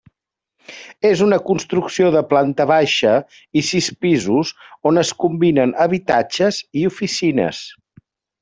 És 1.09 1.19
una 1.25 1.37
construcció 1.49 2.07
de 2.15 2.23
planta 2.31 2.67
baixa 2.71 3.13
i 3.61 3.63
sis 3.69 3.91
pisos 4.07 4.55
on 4.93 5.03
es 5.05 5.15
combinen 5.27 5.77
habitatges 5.87 6.63
i 6.83 6.87
oficines. 6.95 7.63